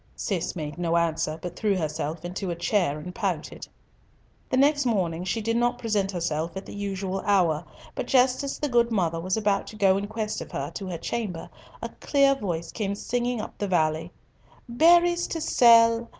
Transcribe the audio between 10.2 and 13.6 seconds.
of her to her chamber, a clear voice came singing up